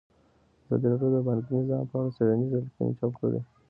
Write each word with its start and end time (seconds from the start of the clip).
ازادي 0.65 0.85
راډیو 0.91 1.09
د 1.15 1.17
بانکي 1.27 1.51
نظام 1.59 1.83
په 1.89 1.95
اړه 1.99 2.13
څېړنیزې 2.15 2.57
لیکنې 2.65 2.93
چاپ 2.99 3.11
کړي. 3.21 3.39